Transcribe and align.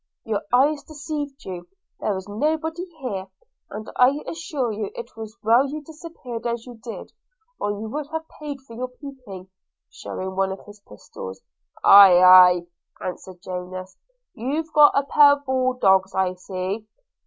–your 0.25 0.41
eyes 0.51 0.81
deceived 0.81 1.45
you, 1.45 1.67
there 1.99 2.15
was 2.15 2.27
nobody 2.27 2.85
here: 3.01 3.27
and 3.69 3.87
I 3.97 4.21
assure 4.25 4.71
you 4.71 4.89
it 4.95 5.15
was 5.15 5.37
well 5.43 5.69
you 5.69 5.83
disappeared 5.83 6.47
as 6.47 6.65
you 6.65 6.79
did, 6.83 7.11
or 7.59 7.69
you 7.79 7.87
would 7.87 8.07
have 8.07 8.27
paid 8.41 8.61
for 8.61 8.75
your 8.75 8.87
peeping,' 8.87 9.47
shewing 9.91 10.35
one 10.35 10.51
of 10.51 10.65
his 10.65 10.81
pistols. 10.89 11.43
'Aye, 11.83 12.17
aye,' 12.23 12.67
answered 13.05 13.43
Jonas, 13.43 13.95
'you've 14.33 14.73
got 14.73 14.97
a 14.97 15.03
pair 15.03 15.33
of 15.33 15.45
bull 15.45 15.73
dogs, 15.75 16.15
I 16.15 16.33
see! 16.33 16.87